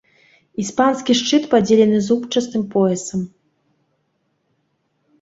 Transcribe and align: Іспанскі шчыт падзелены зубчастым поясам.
Іспанскі 0.63 1.11
шчыт 1.19 1.43
падзелены 1.53 1.99
зубчастым 2.07 2.67
поясам. 2.75 3.31